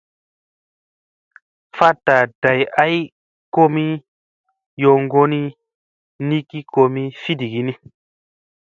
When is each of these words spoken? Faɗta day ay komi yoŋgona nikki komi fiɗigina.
Faɗta 1.77 2.15
day 2.41 2.61
ay 2.83 2.95
komi 3.53 3.85
yoŋgona 4.81 5.39
nikki 6.27 6.59
komi 6.73 7.01
fiɗigina. 7.21 7.73